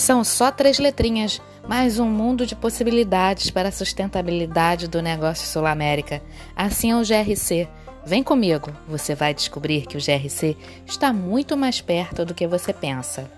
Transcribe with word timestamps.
São 0.00 0.24
só 0.24 0.50
três 0.50 0.78
letrinhas, 0.78 1.42
mais 1.68 1.98
um 1.98 2.06
mundo 2.06 2.46
de 2.46 2.56
possibilidades 2.56 3.50
para 3.50 3.68
a 3.68 3.72
sustentabilidade 3.72 4.88
do 4.88 5.02
negócio 5.02 5.46
Sul 5.46 5.66
América. 5.66 6.22
Assim 6.56 6.90
é 6.90 6.96
o 6.96 7.02
GRC. 7.02 7.68
Vem 8.02 8.22
comigo, 8.22 8.72
você 8.88 9.14
vai 9.14 9.34
descobrir 9.34 9.84
que 9.84 9.98
o 9.98 10.00
GRC 10.00 10.56
está 10.86 11.12
muito 11.12 11.54
mais 11.54 11.82
perto 11.82 12.24
do 12.24 12.32
que 12.32 12.46
você 12.46 12.72
pensa. 12.72 13.30